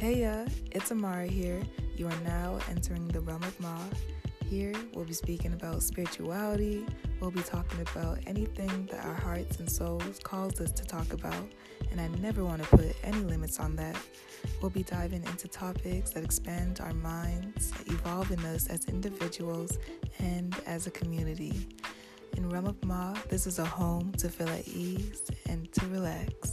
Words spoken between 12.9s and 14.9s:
any limits on that. We'll be